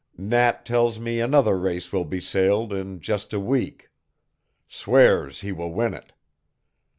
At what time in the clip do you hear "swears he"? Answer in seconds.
4.67-5.51